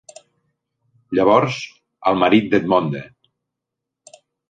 Llavors, 1.19 1.61
el 2.13 2.19
marit 2.25 2.51
d'Edmonde. 2.55 3.07